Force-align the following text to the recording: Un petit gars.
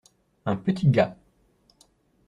Un 0.47 0.55
petit 0.55 0.87
gars. 0.89 1.15